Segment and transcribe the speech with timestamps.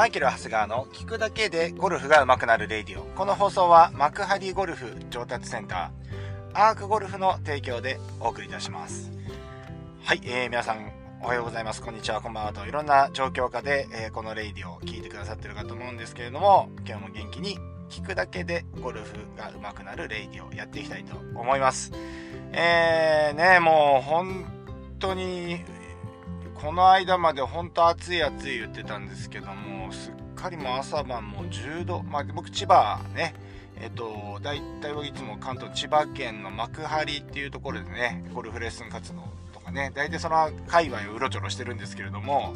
[0.00, 3.04] マイケル・長谷川の聞くだけでゴルフが上手くなる radio。
[3.04, 9.12] この放送は幕張ゴルフ上達センター、アークゴルフの提供でお送りいたします。
[10.02, 10.90] はい、えー、皆さん
[11.22, 11.82] おはようございます。
[11.82, 17.58] こんにちは、こんばんはと、いろんな状況下で、えー、このレイディオを聞いてくださってるかと思うんですけれども、今日も元気に
[17.90, 21.92] 聞くだけでゴルフが上手くなるレイディオをやっていきたいと思います。
[22.52, 24.46] えー、ね、もう本
[24.98, 25.62] 当に
[26.60, 33.34] この間まで本当暑い暑い言ってたんですけども、すっかりも朝晩も10度、まあ僕千葉ね、
[33.80, 39.22] えっと、大体はいつも関東千葉県の幕張っていうところでね、ゴルフレッスン活動
[39.54, 42.54] とかね、大体その界隈をうろちょろしてるんですけれども、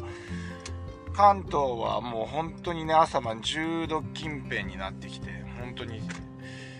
[1.13, 5.99] 関東はもう本当にね、朝晩10度近辺になってきて、本当に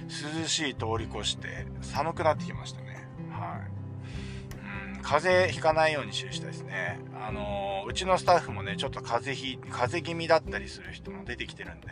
[0.08, 3.08] 涼しい通り越して寒くなってきましたね。
[3.32, 3.75] はい。
[5.06, 7.00] 風邪ひかないように注意したいですね。
[7.22, 11.88] あのー、うちのスタッフもね、ちょっと風邪ひ、風邪気味だったりする人も出てきてるんで、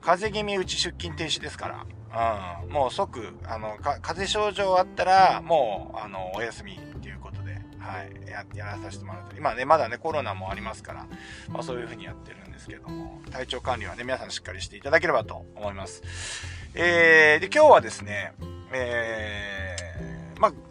[0.00, 9.36] 風邪気味うち出勤停止ですから、うん、もう即、あの、か風邪症状あったら、もう、あの、お休みっていうことで、はい、や、やらさせてもらうと。
[9.36, 11.06] 今ね、まだね、コロナもありますから、
[11.48, 16.02] まあそういう風にやってるんですけども、体調管理はね、皆さんしっかりしていただければと思います。
[16.74, 18.34] えー、で、今日はですね、
[18.72, 19.85] えー、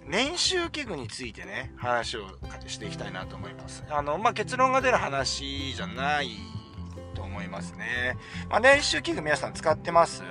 [0.05, 2.27] まあ、練習器具についてね、話を
[2.67, 3.83] していきたいなと思います。
[3.89, 6.29] あの、まあ、結論が出る話じゃない
[7.13, 8.17] と思いますね。
[8.49, 10.23] まあ、練習器具皆さん使ってます？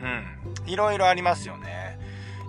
[0.00, 0.26] うん。
[0.66, 1.98] いろいろありますよね。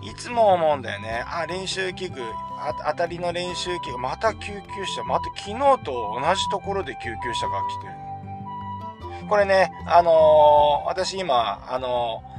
[0.03, 1.23] いつも思うんだよね。
[1.27, 9.27] あ、練習器具、あ当たりの練習器具、また救急車、また昨日と同じところで救急車が来てる。
[9.29, 12.30] これね、あのー、私今、あのー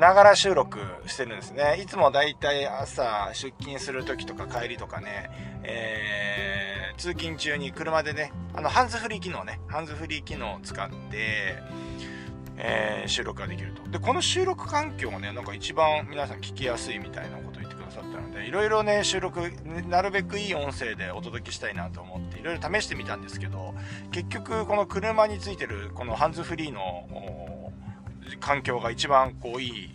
[0.00, 1.78] ながら収録してるんですね。
[1.82, 5.30] いつもだいたい朝出勤する時とか帰りとかね、
[5.62, 11.58] えー、通勤中に車でね、あの、ハンズフリー機能ね、ハンズフリー機能を使って、
[12.56, 13.90] えー、収録ができると。
[13.90, 19.52] で、この収録環境がね、なんか一番皆さん聞きやすいみたいなこと言ってくださったので、いろいろね、収録、
[19.86, 23.74] なるべくいい音声でお届けしたいなと思って、いろいろ試してみたんですけど、
[24.12, 27.59] 結局、この車についてる、このハンズフリーの、
[28.38, 29.90] 環境が一番こういいっ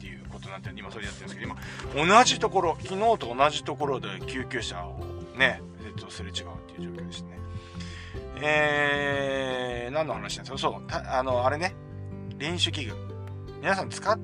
[0.00, 1.52] ていうことになんて今それやってるんですけど
[1.94, 4.98] 今同じところ昨日と同じところで救急車を
[5.36, 7.38] ねえっとすれ違うっていう状況ですね。
[8.44, 10.58] えー、何の話なんですか？
[10.58, 11.74] そうあのあれね。
[12.38, 12.94] 練習器具。
[13.60, 14.18] 皆さん使っ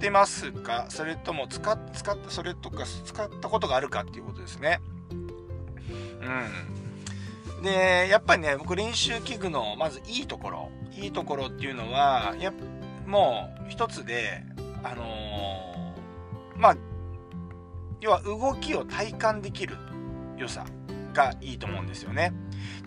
[0.00, 0.86] てますか？
[0.88, 4.80] それとも使っ使ったそれとか使ったことがあるかっていうことですね。
[5.10, 6.81] うん。
[7.62, 12.52] でやっぱりね僕練習器具のまずいいところいいところっていうのはや
[13.06, 14.42] もう一つで
[14.82, 16.76] あのー、まあ
[18.00, 19.76] 要は動きを体感できる
[20.36, 20.64] 良さ
[21.14, 22.32] がいいと思うんですよね。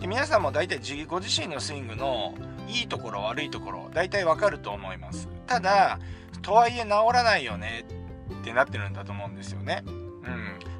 [0.00, 2.34] で皆さんも大体ご自身のスイングの
[2.68, 5.28] いいところ悪いところ大体わかると思います。
[5.46, 5.98] ただ
[6.42, 7.86] とはいえ治らないよね
[8.42, 9.82] ってなってるんだと思うんですよね、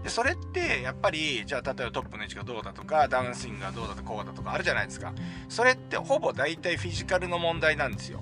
[0.06, 5.12] でそれってやっぱりじゃあ例えばトップの位置がどうだとかダウンスイングがどうだとかこうだとかあるじゃないですか
[5.48, 8.20] それってほぼ大体フィジカルの問題なんですよ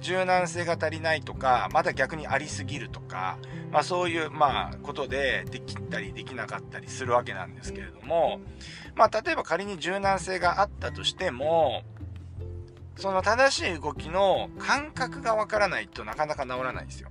[0.00, 3.36] 柔軟性が足りないとかまだ逆にありすぎるとか、
[3.70, 8.40] まあ、そういう、まあ、ことでできたりできなかったりするわけなんですけれども、
[8.96, 11.82] まあ、例えば仮に柔軟性があったとしても
[12.96, 17.10] その正しい動きの感覚がわからないとなかなか治らないんですよ。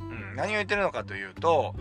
[0.00, 1.74] うん、何を言ってるのかというと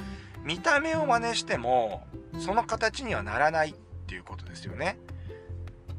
[0.45, 2.05] 見た目を真似しても
[2.37, 3.73] その形にはならないっ
[4.07, 4.97] ていうことですよね。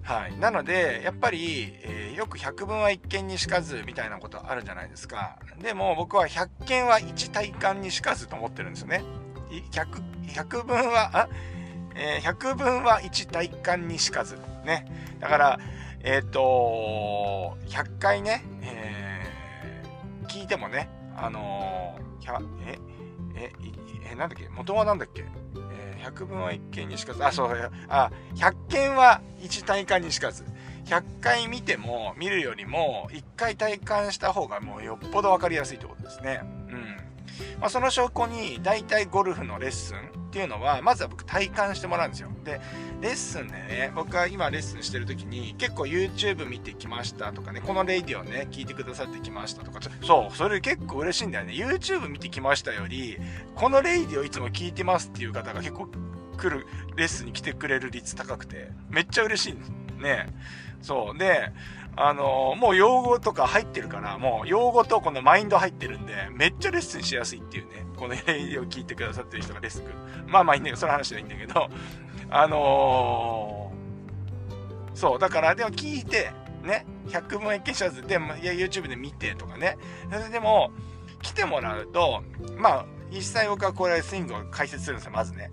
[0.02, 5.40] はい、なのでやっぱり、えー、よく百聞は一見にしかずみたいなことあるじゃないですか。
[5.60, 9.02] でも僕は百見は一体感にしかずと思ってるんですよね。
[9.72, 11.28] 百百聞はあ、
[11.96, 14.36] えー、百聞は一体感にしかず。
[14.64, 14.86] ね。
[15.18, 15.60] だから
[16.04, 22.78] えっ、ー、と100回ね、えー、聞いてもねあのー、え
[23.34, 23.52] え
[24.10, 24.48] えなんだっけ？
[24.48, 25.24] 元は何だっけ？
[25.72, 30.44] え、百分は1件にしかず、あ、そう、あ、100件は1体感にしかず。
[30.84, 36.40] 100回見ても、見るよりも、1回体感した方がもうよっぽど分かりやすいってことですね。
[36.42, 36.96] うん。
[37.60, 42.28] まあ、その証拠に、大体ゴルフのレッスンっていうのは、まずは僕体感してもらうんですよ。
[42.44, 42.60] で、
[43.00, 51.54] レッスンでね、僕は今レッスンしてる時に、結構 YouTube 見てきましたとかね、このレイディオね、聞いてくださってきましたとか、そう、それ結構嬉しいんだよね。
[51.54, 53.16] YouTube 見てきましたより、
[53.54, 55.88] このレイディオいつも聞いてますっていう方が結構
[56.36, 56.66] 来る、
[56.96, 60.26] レッスンに来てくれる率高くて、めっちゃ嬉しいね。
[60.82, 61.18] そう。
[61.18, 61.50] で、
[61.96, 69.94] あの、もう用語とか入ってるから、もう用語とこのマインド入ってるんで、めっちゃレッスンしやすいっていうね、このレイを聞いてくださってる人がレッスン来る。
[70.26, 71.68] まあまあいいんだけど、その話はいいんだけど、
[72.30, 76.32] あのーそう、だからでも聞いて、
[76.62, 79.76] ね、百聞は一見にしかずでも、いや、YouTube で見てとかね。
[80.10, 80.70] それでも、
[81.22, 82.22] 来てもらうと、
[82.56, 85.50] まあ、実際僕はこれスイングを解説するんですよ、まずね。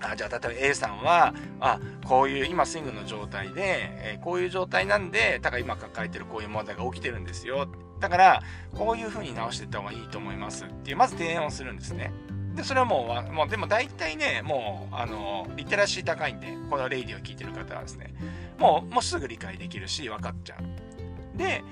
[0.00, 7.68] あじゃあ、例えば A さんは、あ、こういう今スイングの状態で、えー、こういう状態なんで、だから今抱えてるこういう問題が起きてるんですよ。
[8.00, 8.42] だから、
[8.74, 12.12] こういう風に直していった方がいいと思いますっていう、まず提案をするんですね。
[12.54, 18.14] で、それはもう、もうでも大体ね、もう、あの、リテラシー高いんで、このレイディを聞いてる方はですね、
[18.58, 21.38] もう、もうすぐ理解できるし、分かっちゃう。
[21.38, 21.62] で、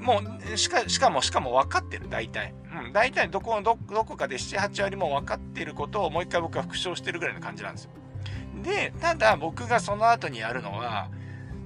[0.00, 0.22] も
[0.52, 2.54] う、しか、しかも、しかも分かってる、大体。
[2.84, 7.90] うん、大体どこ、ど、どこかで7、8割も分かっていることをもう一回僕は復唱してるぐらいの感じなんですよ。
[8.62, 11.10] で、ただ僕がその後にやるのは、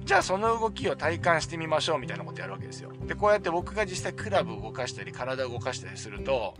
[0.05, 2.91] じゃあその動きを体感してみましょうみたいなことやるわけですよ。
[3.07, 6.55] で、こうやって僕が実際クラブを動かしたり、体を動かしたりすると、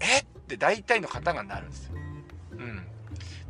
[0.00, 1.94] えって大体の方がなるんですよ。
[2.52, 2.82] うん。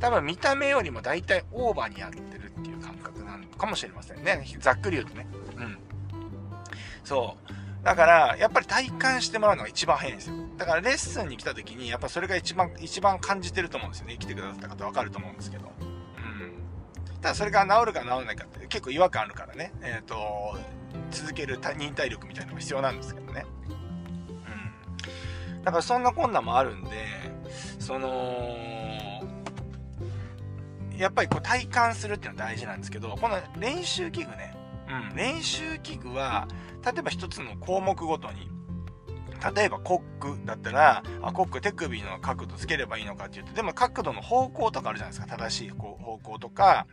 [0.00, 4.44] 多分見た目よりも大体オーバーにやってるっていう感覚なのかもしれませんね。
[4.58, 5.26] ざっくり言うとね。
[5.56, 5.78] うん。
[7.04, 7.51] そう。
[7.82, 10.36] だから、やっぱり体感してもらうのが一番早いんですよ。
[10.56, 14.16] だからレッスンに来た時に、やっぱそれが一番、一番感じてると思うんですよね。
[14.18, 15.72] 来てくださった方わかると思うんですけど。
[15.80, 17.20] うん。
[17.20, 19.72] ただそれが治るか治らないかって結構違和感あるからね。
[19.82, 20.56] えっ、ー、と、
[21.10, 23.46] 続ける忍耐力みたいなのが必要なんですけどね。
[25.50, 25.62] うん。
[25.64, 26.90] だからそんな困難もあるんで、
[27.80, 28.10] その、
[30.96, 34.54] やっぱりこう体感するっていうのは大事なんですけど、この練習器具ね、
[35.10, 36.46] うん、練習器具は、
[36.84, 38.48] 例えば一つの項目ごとに、
[39.54, 45.36] 例えばコックだったら、あコック手首の角度つければいいのかっていうと、でも角度の方向とかあるじゃないですか。
[45.36, 46.86] 正しい方向とか、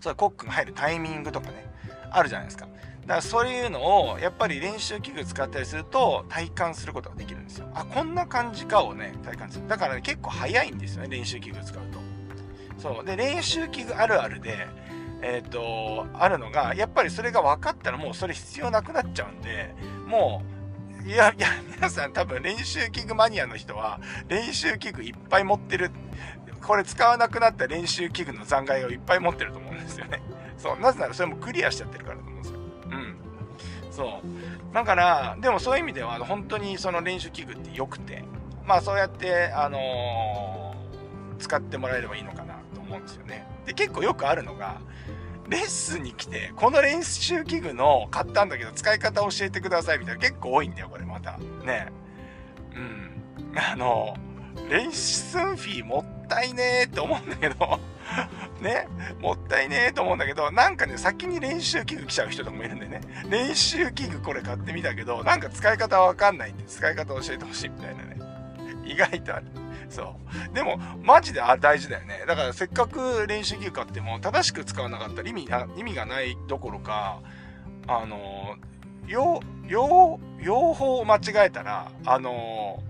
[0.00, 1.66] それコックが入るタイミングとかね、
[2.10, 2.66] あるじゃないですか。
[2.66, 7.68] だからそういうのをやっぱり練習器具使ったりすると体感することができるんですよ。
[7.74, 9.66] あ、こんな感じかをね、体感する。
[9.66, 11.98] だからね、結構早いんですよね、練習器具使うと。
[12.78, 13.04] そう。
[13.04, 14.68] で、練習器具あるあるで、
[15.26, 19.74] えっ、ー、と、あるのが、やっぱりそれが分かったらもうそれ必要なくなっちゃうんで、
[20.06, 20.42] も
[21.02, 25.90] う、いや、いや、皆さん多分練習器具マニアの人は、練習器具いっぱい持ってる。
[26.62, 30.22] これ使わなくなった練習器具の残骸をいっぱい持ってると思うんですよね。
[30.58, 30.78] そう。
[30.78, 32.58] なぜならそれもクリアしちゃってるからと思うんですよ。
[32.58, 33.16] うん。
[33.90, 34.74] そう。
[34.74, 38.24] だから、でもそういう意味では、本当にその練習器具って良くて、
[38.66, 42.53] まあそうやって、あのー、使ってもらえればいいのかな
[42.84, 43.46] 思うんですよね。
[43.66, 44.80] で、結構よくあるのが、
[45.48, 51.38] レッスンに来て、この練習器具の買ったんだけど、使い方教えてくださいみたいな結構多いんだよ、これまた。
[51.64, 51.88] ね。
[52.74, 53.58] うん。
[53.58, 54.14] あの、
[54.70, 57.78] レッスンフィーもったいねーって思うんだけど
[58.60, 58.88] ね、
[59.20, 68.16] もったいねーと思うんだけど、なんかね、先に練習器具来ちゃう人とかもいるんでね、練習器具これ買ってみたけど、なんか使い方わかんないんで、使い方教えてほしいみたいなね。
[68.86, 69.46] 意外とある。
[69.94, 70.16] そ
[70.52, 70.54] う。
[70.54, 72.24] でも、マジであ大事だよね。
[72.26, 77.20] だからせっかく練習器具買っても、正しく使わなかったら意味な意味がないどころか、
[77.86, 78.56] あの、
[79.06, 82.82] 用、用、用法を間違えたら、あの、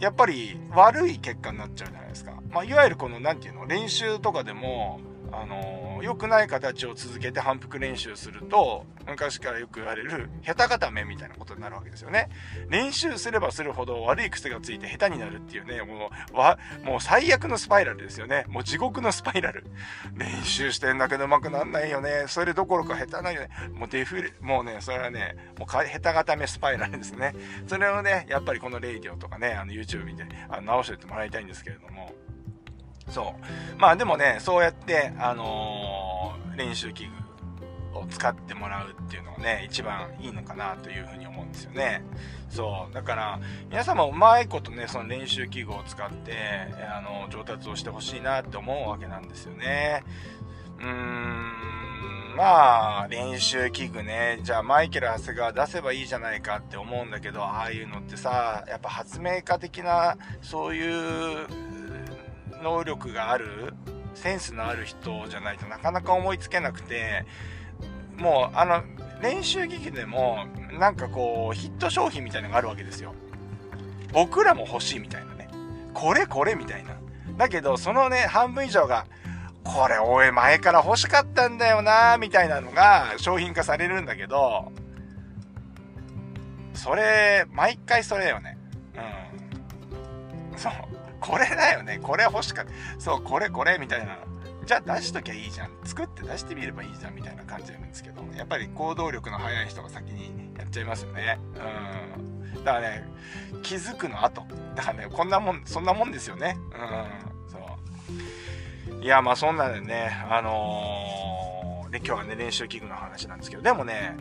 [0.00, 2.32] やっぱり悪い結果になっちゃうじゃないですか。
[2.50, 4.98] まあ、いわゆるこの、なんていうの、練習とかでも、
[5.32, 12.28] あの良くない形を続けて反復練習すると、昔からよく言われる、下手固めみたいなことになるわけですよね。
[12.68, 18.44] 練習すればするほど悪い癖がついて下手になるっていうね、もう、わ、もう最悪のスパイラルですよね。
[18.48, 19.64] もう地獄のスパイラル。
[20.14, 22.24] 練習してんだけど上手くなんないよね。
[22.26, 23.48] それどころか下手なよね。
[23.74, 27.34] もうデフレ、もうね、それはね、もう下手固めスパイラルですね。
[27.66, 32.12] それをね、やっぱりこのレイディオとかね、あの YouTube 見て、あ直してってもらいたいんですけれども、
[33.10, 33.34] そ
[33.76, 33.80] う。
[33.80, 42.02] まあでもね、そうやって、あのー、練習器具を使ってもらうっていうのがね、一番いいのかなというふうに思うんですよね。
[42.48, 42.94] そう。
[42.94, 46.34] だから、皆様うまいことね、その練習器具を使って、
[46.94, 50.04] あの、上達をしてほしいなって思うわけなんですよね。
[50.78, 61.46] うーん、まあ、練習器具ね、じゃあマイケル・長谷川出せばいいじゃないかって思うんだけど、ああいうのってさ、やっぱ発明家的な、そういう
[62.62, 63.74] 能力がある
[64.14, 67.24] センスのある人じゃないとなかなか思いつけなくて
[68.16, 68.82] もうあの
[69.22, 70.46] 練習劇でも
[70.78, 73.14] なんかこうヒット商品みたいのがあるわけですよ。
[74.12, 75.48] 僕らも欲しいみたいなね。
[75.94, 76.96] これこれみたいな。
[77.36, 79.06] だけどそのね半分以上が
[79.62, 84.72] これおい前から欲しかったんだよなみたいなのが商品化されるんだけど
[86.74, 88.56] それ毎回それよね。
[90.52, 90.58] うん。
[90.58, 90.72] そう。
[91.20, 91.98] これだよね。
[92.02, 92.72] これ欲しかった。
[92.98, 94.18] そう、これこれみたいな。
[94.66, 95.70] じゃあ出しときゃいいじゃん。
[95.84, 101.38] 作って出してみればいいじゃんみたいな感じなんですけど、やっぱり行動力の速い人が先にやっちゃいますよね。
[102.54, 102.64] うん。
[102.64, 103.08] だからね、
[103.62, 104.46] 気づくの後。
[104.74, 106.56] だからね、こんなもん、そんなもんですよね。
[106.72, 107.50] うん。
[107.50, 107.58] そ
[108.98, 109.02] う。
[109.02, 114.14] いや、まあそんなんでね、あのー、で、今日はね、練習器具の話なんですけど、でもね、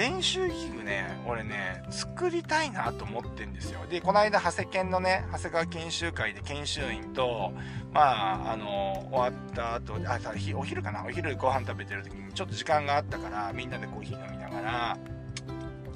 [0.00, 3.80] 練習器具ね、俺ね、作りたいなと思ってんですよ。
[3.90, 7.52] で、この間、長谷研のね、長谷川研修会で研修員と、
[7.92, 10.18] まあ、あの、終わった後、あ、
[10.56, 11.04] お昼かな？
[11.04, 14.98] お昼ご飯食べてる時にちょっと時間があったから、みんなでコーヒー飲みながら、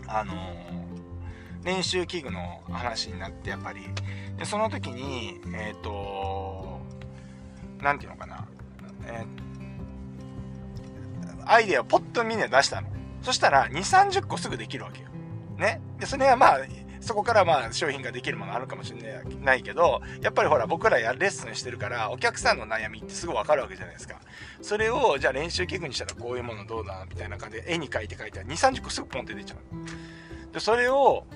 [0.06, 0.34] あの、
[1.64, 3.87] 練習器具の話になって、やっぱり。
[4.37, 6.78] で、その時に、えっ、ー、と、
[7.80, 8.46] なんていうのかな、
[9.06, 12.93] えー、アイデアをポッとみんな出したの。
[13.25, 15.09] そしたら、2、30個すぐできるわけよ。
[15.57, 15.81] ね？
[15.99, 16.59] で、それはまあ、
[17.00, 24.21] そこからまあ商品ができるものあるかもしれないけど、やっぱりほら僕らやレッスンしてるから、お客さんの悩みってすぐわかるわけじゃないですか。
[24.62, 30.52] それを、じゃあ練習器具にしたらこういうものどうだみたいな感じで絵に描いて描いて2、30個すぐポンって出ちゃう。
[30.52, 31.26] で、それを、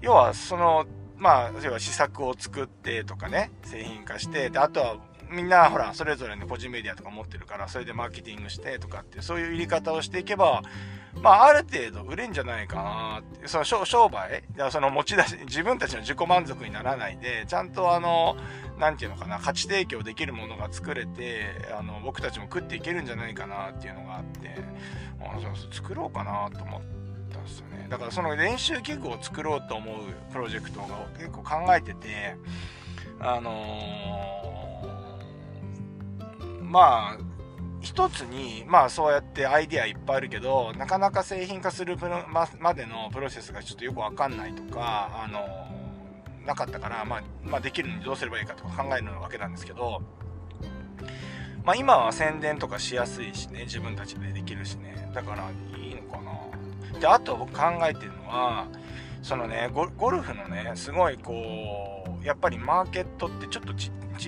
[0.00, 0.86] 要はその、
[1.16, 4.96] まあ、要は試作を作ってとかね、製品化して、で、あとは
[5.30, 10.62] みんなほら、それぞれの個人メディアとか持ってるから、それでマーケティングしてとかって、そういう売り方をしていけば、
[11.22, 18.36] まあ、ある程度売れんじゃないかなって、その商売、その持ち出し、自分たちの自己満足にならないで、ちゃんとあの、
[18.78, 21.44] なんていうのかな、価値提供できるものが作れて、
[21.76, 24.56] あの、僕たちも食っていけるんじゃないかなっていうのがあって、
[25.20, 26.82] あ作ろうかなと思っ
[27.32, 27.86] たんですよね。
[27.88, 29.96] だからその練習器具を作ろうと思う
[30.32, 32.36] プロジェクトが結構考えてて、
[33.20, 34.53] あのー、
[36.74, 37.18] まあ、
[37.80, 45.38] 一つに、まあそうやってアイデアいっぱいあるけど、なかなか製品化するままでのプロセスがちょっとよくわかんないとか、あの、
[46.44, 50.02] なかったから、まあ、まあ、できるのにどうすればいいかとか考えるわけなんですけど、
[51.64, 56.98] まあ今は宣伝とかしやすいしね、自分たちでできるしね、だからいいのかな。
[56.98, 58.66] で、あと僕考えてるのは、
[59.22, 63.72] そのねゴ、ルフのね、すごいこう、やっぱりマーケットってちょっと、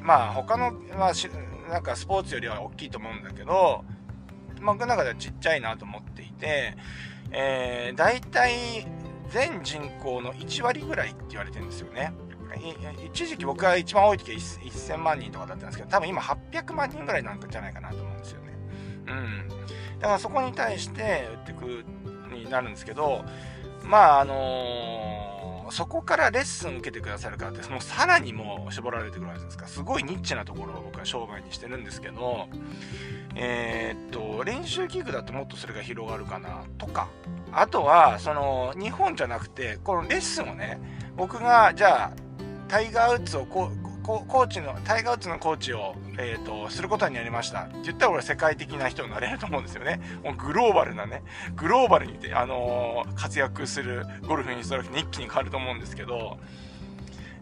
[0.05, 1.15] まあ他の、まあ
[1.69, 3.85] なんかスポーツよりは大きいと思うんだけど、
[4.65, 6.77] 僕の中ではちっちゃいなと思っていて、
[7.31, 8.87] えー、大体
[9.31, 12.13] 全人口の1割ぐらいって言われてるんですよね。
[13.05, 18.53] 一時期僕が一番多い時は1000万人とかだったんですけど、多分今800万人ぐらいなんじゃないかなと思うんですよね。
[19.09, 19.49] うん。
[19.99, 21.85] だからそこに対して売ってく
[22.35, 23.25] になるんですけど、
[23.85, 25.36] まああのー
[25.71, 29.67] そこからレッスン受けてくださる方ってもうさらにもう絞られてくるわけですか。
[29.67, 32.49] すごいニッチなところを僕は商売にしてるんですけど
[33.35, 37.09] えー、っと練習器具だともっとそれが広がるかなとか。
[37.53, 40.79] あとはその日本じゃなくてこのレッスンをね
[41.17, 42.13] 僕がじゃあ
[42.69, 43.71] タイガー・ウッズをこ
[44.07, 47.63] コーチの、タイガー・ウッズのコーチを、え、ー、と、することになりました。
[47.63, 50.01] って言ったら俺世界的な人になれると思うんですよね。
[50.23, 51.23] もうグローバルなね、
[51.57, 56.39] グローバルに、あのー、活躍するゴルフインストラクターに一気に変わると思うんですけど、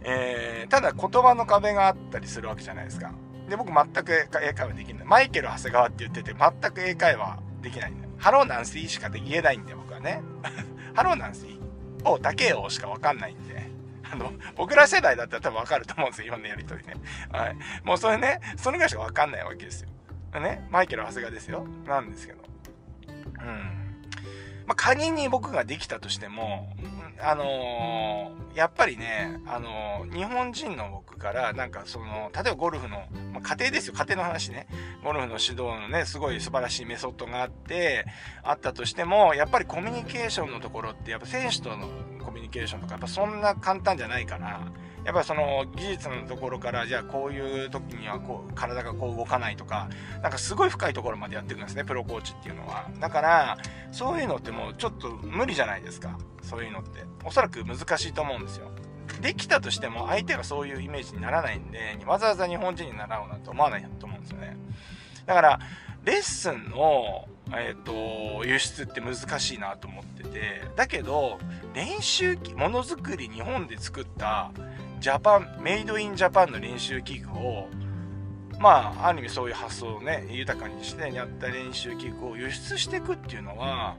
[0.02, 3.12] えー、ただ言葉の壁があったりするわけじゃないですか。
[3.48, 5.04] で、僕全く英会話できない。
[5.06, 7.92] マイケル・長谷川って言ってて、全く英会話できない。
[8.16, 10.22] Hello Nancy しか言えないんで、僕はね。
[10.94, 13.63] Hello Nancy をだけをしかわかんないんで。
[14.12, 16.26] あの、僕ら世代だったら多分わかると思うんですよ。
[16.28, 16.94] いろんなやりとりね。
[17.30, 17.56] はい。
[17.84, 19.88] もうそれね、それぐらいしかわかんないわけですよ。
[20.40, 21.66] ね、マイケル・長谷川ですよ。
[21.86, 22.42] なんですけど。
[23.08, 23.83] うん。
[24.66, 26.68] まあ、仮に僕ができたとしても、
[27.20, 34.66] あのー、やっぱりね、あのー、日本人の僕から、なんかその、例えばゴルフの、まあ、家庭ですよ、家庭の話ね。
[35.02, 38.06] ゴルフの指導のね、すごい素晴らしいメソッドがあって、
[38.42, 41.88] あったとしても、やっぱりコミュニケーションのところって、やっぱ選手との
[42.24, 44.60] コミュニケーションとか、やっぱそんな簡単じゃないから、
[45.04, 49.88] やっぱその技術のところから、じゃあこういう時にはこう、体がこう動かないとか、
[50.22, 52.88] なんかすごい深いところまでやってるんですね、プロコーチっていうのは。
[53.00, 53.58] だから、
[53.92, 56.18] そういうのってもうちょっと無理じゃないですか。
[56.42, 57.04] そういうのって。
[57.24, 58.70] おそらく難しいと思うんですよ。
[59.20, 64.56] できたとしても相手がそういうイメージにならないんで、わざわざ日本人に習おうなんて思わないと思うんですよね。
[65.26, 65.58] だから、
[66.04, 71.38] レッスンの、えっ、ー、と、輸出って難しいなと思ってて、だけど、
[71.74, 74.52] 練習機、ものづくり日本で作った
[75.04, 77.68] ジャパン、メイドインジャパンの練習器具を、
[78.58, 83.98] まあ、ある意味そういう発想をね、豊かにしてやった練習器具を輸出していくっていうのは、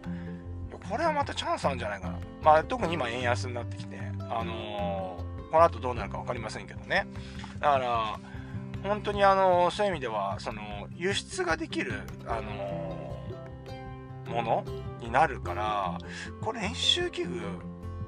[0.89, 2.19] これはまたチャンスあるんじゃないかな。
[2.41, 7.05] まあ、特に今円安になってきて、あのー、この後どうなるか分かりませんけどね。
[7.59, 8.19] だから、
[8.81, 10.63] 本当にあの、そういう意味では、その、
[10.95, 13.05] 輸出ができる、あの、
[14.25, 14.65] もの
[14.99, 15.99] になるから、
[16.41, 17.41] これ練習器具、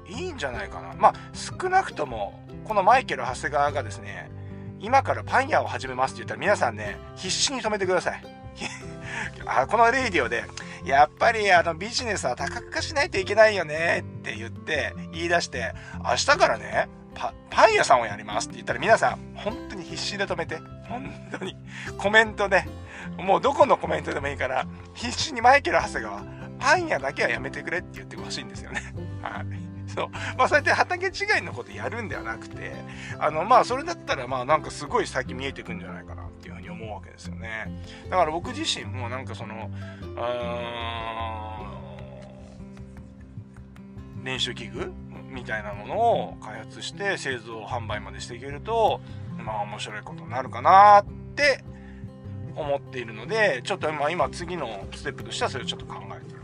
[0.08, 0.94] いいんじゃないかな。
[0.94, 4.30] まあ、少なくとも、このマイケル・長谷川がですね、
[4.80, 8.22] 今からパン屋を始めますって言ったら皆さんね、必死に止めてください。
[9.46, 10.44] あこのレイディオで、
[10.84, 15.72] やっぱりあのビジネスは多角化しないといけないよねって言って、言い出して、
[16.04, 16.88] 明日からね、
[17.50, 21.56] パ、ン屋さんをやりますって言ったら皆さん、本当に必死で止めて、本当に、
[21.96, 22.64] コメントで、
[23.16, 26.22] もうどこのコメントでもいいから、必死にマイケル・長谷川、
[26.60, 28.82] パン屋だけはやめてくれって言ってほしいんですよね。
[29.20, 29.67] はい。
[29.98, 30.08] そう。
[30.36, 32.72] まあ、そうやって畑違いのことやるんではなくて、
[33.18, 37.82] あの、まあ、それだったら、まあ、なんかすごい先見えてくんじゃないかなっていうふうに思うわけですよね。
[38.08, 39.70] だから僕自身もなんかその、
[44.22, 44.92] 練習器具
[45.30, 49.00] みたいなものを開発して製造販売までしていけると、
[49.38, 51.64] まあ面白いことになるかなって
[52.54, 56.37] 思っているので、ちょっとまあ今次のステップとしてはそれをちょっと考えて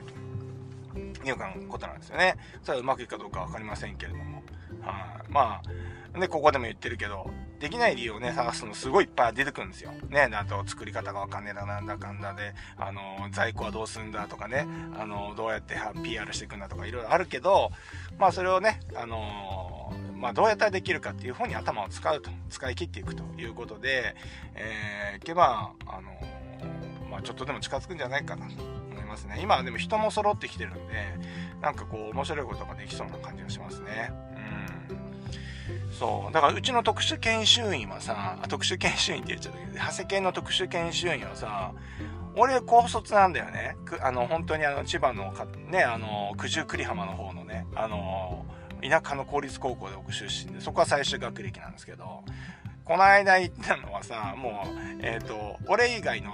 [1.25, 2.37] ということなんですよね。
[2.62, 4.43] それはうまくいくかどうか分かりませんけれども。
[4.83, 5.62] はい、ま
[6.14, 9.93] あ、で、ここでも言ってるけど、できない理由をね、探すのすごいいっぱい出てくるんですよ。
[10.11, 14.66] ね、あと作り方がわかんねえだなんだかんだで、あの、在庫はどうすんだとかね、
[14.99, 17.71] あの、どうやって PR していくんだとかいろいろあるけど、
[18.19, 24.14] まあそれをね、あのまあ、どうやったらできるかっていう方に頭を使うと、使い切っていくということで、
[24.54, 26.11] えー、いけば、あの
[27.11, 28.54] まあ、ちょっとでも近づくんじゃないかなと
[29.14, 29.38] ますね。
[29.40, 31.18] 今はでも人も揃ってきてるんで、
[31.61, 34.12] なんかこう、面白いことができそうな感じがしますね
[34.88, 35.92] うん。
[35.92, 36.33] そう。
[36.33, 41.73] だからうちの特殊研修員はさ、特殊研修員って言っちゃったけど、長谷系の特殊研修員はさ、
[42.37, 43.76] 俺高卒なんだよね。
[44.02, 45.33] あの、本当にあの、千葉の、
[45.71, 48.44] ね、あの、九十九里浜の方のね、あの、
[48.83, 52.25] 田舎の公立高校で僕出身で、そこは最終学歴なんですけど、
[52.85, 56.33] この間行ったのはさ、もう、えっ、ー、と、俺以外の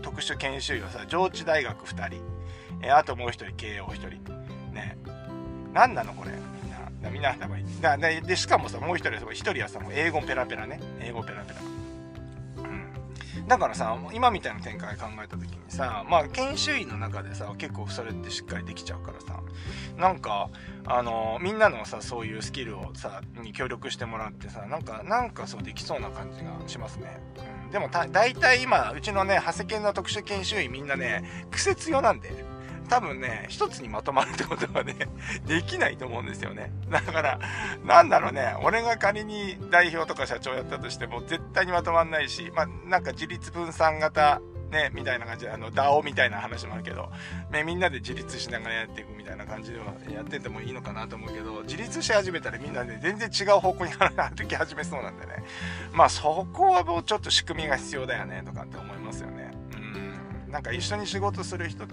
[0.00, 2.16] 特殊研修医はさ、上智大学2人、
[2.82, 4.32] えー、あともう1人慶応1人。
[4.72, 4.96] ね。
[5.72, 6.32] 何なのこれ。
[6.62, 7.64] みんなみんな頭いい。
[7.80, 10.80] だででしかもさ、もう一人は、一人はさ、もう英語ペラペラね。
[11.00, 11.60] 英語ペラペラ。
[13.48, 19.40] だからさ、今みたいな展開考えた時にさ、まあ、研修医の中でさ、結構それってしっかりできちゃうからさ、
[19.96, 20.50] なんか、
[20.84, 27.20] あの、みんなのさ、そういうスキルをさ、に協力してもらってさ、なんか、なんかそうできそうな感じがしますね。
[27.38, 27.57] うん。
[27.72, 32.30] でも、大体今、うちのね、長谷研の特殊研修医みんなね、癖強なんで、
[32.88, 34.94] 多分ね、一つにまとまるってことはね、
[35.46, 36.72] できないと思うんですよね。
[36.90, 37.38] だから、
[37.84, 47.10] なんだろうね、俺が仮に代表とか社長やったとしても、絶対にまとまんないし、まあ、なんか自立分散型、ね、みたいな感じで、あの、DAO みたいな話もあるけど、
[47.50, 53.92] ね、みんなで自立しながらやっていくみたいな感じではやっててもいいのかなと思うけど、自立し始めたらみんなで、ね、全然違う方向に
[54.36, 55.44] 歩き始めそうなんでね。
[55.92, 59.50] まあそこはもうちょっと仕組みが必要だよね、とかって思いますよね。
[59.72, 60.52] うん。
[60.52, 61.86] なんか一緒に仕事する人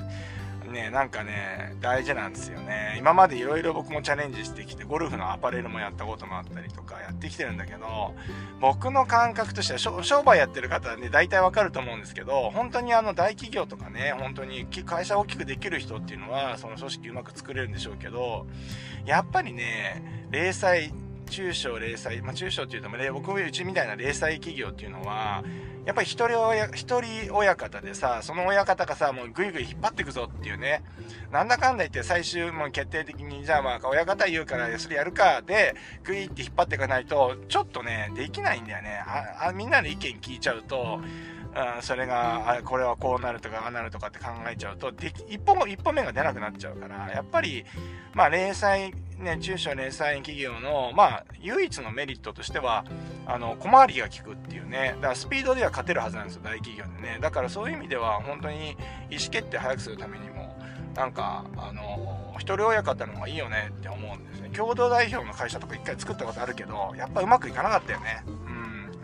[0.71, 2.95] ね、なんかね、大事なんですよね。
[2.97, 8.15] 今までいろいろ僕もチャレンジしてきて、ゴルフのアパレルもやったこともあったりとかやってきてるんだけど、
[8.59, 18.47] 僕の感覚としては商売やってる方はね、大体わかると思うんですけど、本当にあの大企業とかね、本当に会社大きくできる人っていうのは、その組織うまく作れるんでしょうけど、
[19.05, 20.91] やっぱりね、零細、
[21.29, 25.43] 中小零細、まあ中小っていうと、僕うちみたいな零細企業っていうのは、
[25.85, 30.83] やっぱり一人親、一人親方でさ、その親方がさ、もうぐいぐい引っ張っていくぞっていうね。
[31.31, 39.03] なんだかんだ言って最終、もう決定的に、じゃあまあ、親方言うから、それやるか、で、ぐいって引っ張っていかないと、ちょっとね、できないんだよね。
[39.05, 41.01] あ、あみんなの意見聞いちゃうと、
[41.55, 47.65] うん、それが、あこれはこうなるとか、ああなるとかって考えちゃうと、で一歩も、一歩目が出なくなっちゃうから、やっぱり、
[48.13, 52.83] まあ、零細、ね、中小零細企業の、まあ、唯一のメリットとしては、
[53.25, 57.19] あの、小回りが利くっていうね、だからスピードでは勝てるはずなんですよ、大企業でね。
[57.21, 58.71] だからそういう意味では、本当に
[59.09, 60.57] 意思決定早くするためにも、
[60.95, 64.49] なんか、あの、一人親方の方がいいよねって思うんですね。
[64.49, 68.23] 共同代表の会社とか一回作ったことあるけど、やっぱうまくいかなかったよね。
[68.25, 68.54] うん。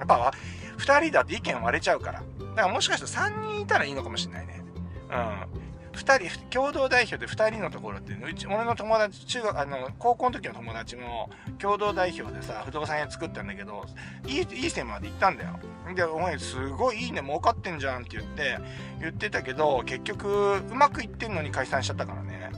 [0.01, 0.33] やっぱ、
[0.77, 2.19] 二人だって意見割れちゃうから。
[2.21, 4.63] だからもしかしたら3人いたらいいのかもしれないね。
[5.09, 5.61] うん。
[5.91, 13.85] 2人、共同代表で2人のところってうち、俺の友達、中学、あの、高校の時の友達も共同代表でさ、不動産屋作ったんだけど、
[14.25, 15.59] いい、いい線まで行ったんだよ。
[15.93, 18.57] で、お前すごいいいね、儲かってんじゃんって言って、
[18.99, 22.49] 言ってたけど、結局、うまくいってんのに解散しちゃったからね。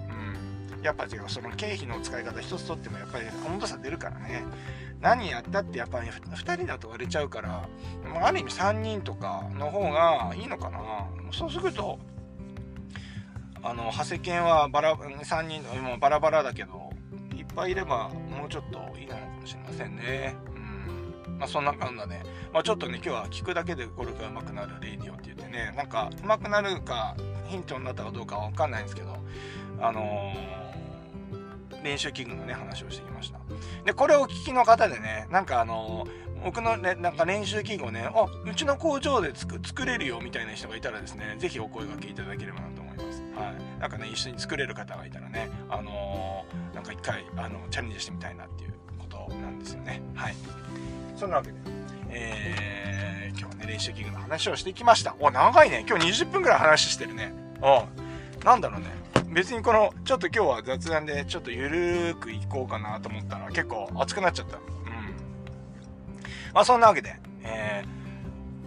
[0.84, 4.44] やっぱ違う、その経費の使い方一つとってもやっぱり温度差出るからね。
[5.00, 7.68] 何やったってやっぱり2人だと割れちゃうから、
[8.22, 10.80] ある意味3人とかの方がいいのかな。
[11.32, 12.00] そうすると、
[13.62, 16.92] あの、長谷犬はバラ、3人、今バラバラだけど、
[17.36, 20.36] いっぱいいればもうちょっといいのかもしれませんね。
[21.28, 21.38] うん。
[21.40, 22.24] まあそんな感じだね。
[22.54, 27.16] まあちょっとね、今日は聞くだけでゴルフが上手くなるレイディオって言ってね、なんか上手くなるか
[27.48, 29.18] ヒントになったかどうかはわかんないんですけど、
[29.80, 30.63] あのー、
[31.84, 33.40] 練習器具のね、話をしてきました。
[33.86, 36.08] で、これをお聞きの方でね、なんかあの
[36.44, 43.22] 僕のね、なんか練習器具をね、あ、うちの工場で作作れるよみたいな人がいたらですね、ぜひお声掛けいただければなと思います。
[43.36, 43.82] はい。
[43.82, 50.02] なんかね、一緒に作れる方がいたらね、あのー、なんか一回、あの、チャレンジしてみたいなっていうことなんですよね。
[50.16, 50.36] はい。
[51.16, 51.58] そんなわけで、
[52.10, 55.16] えー、今日はね、練習器具の話をしてきました。
[55.20, 55.86] お、長いね。
[55.88, 57.34] 今日20分くらい話してるね。
[57.62, 58.44] うん。
[58.44, 58.88] なんだろうね。
[59.34, 64.58] 別にこの、ちょっと今日は雑談でちょっとゆるーくいこうかなと思ったら結構熱くなっちゃった。
[64.58, 64.64] うん。
[66.54, 67.84] まあそんなわけで、え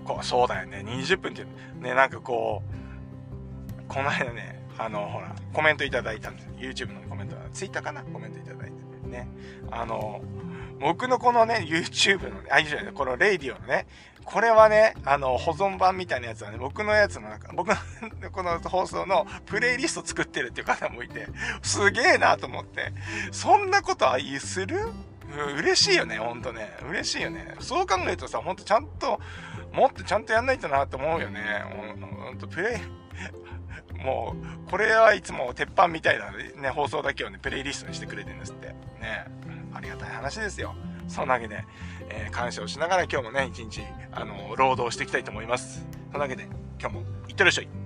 [0.05, 0.83] ー、こう、そうだよね。
[0.85, 1.45] 20分って、
[1.81, 8.03] ね、なんかこう、この間ね、あの、ほら、コメントいただいたんです YouTube のコメント、Twitter かな？
[8.03, 9.29] コメントいただいてね。
[9.71, 10.21] あの、
[10.81, 13.87] 僕のこのね、YouTube のね、あ、いいじゃない、このレイディオのね、
[14.25, 17.77] これはね、あの、保存版みたいなやつはね、僕のやつの中、僕の
[18.33, 21.29] この放送のプレイリスト作ってるっていう方もいて、
[21.63, 22.93] すげえなと思って、
[23.31, 24.79] そんなことあいする？
[25.59, 26.77] 嬉しいよね、ほんとね。
[26.89, 27.55] 嬉しいよね。
[27.61, 29.21] そう考えるとさ、ほんとちゃんと、
[29.73, 31.43] もっとちゃんとやんないとなって思うよね。
[32.25, 34.37] ほんと、プレイ、も
[34.67, 38.69] う、これはいつも鉄板みたいなね、放送だけをね、プレイリストにしてくれてるんですって。
[39.01, 39.27] ね。
[39.77, 40.75] ありがたい話ですよ。
[41.09, 41.65] そんなわけで、
[42.09, 45.87] えー、感謝をしながら今日もね、一日、あの、労働していきたいと思います。
[46.11, 46.49] そんなわけで、
[46.81, 47.86] 今日もいってらっしゃい。